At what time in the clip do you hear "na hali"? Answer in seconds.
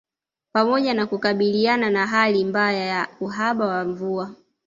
1.89-2.45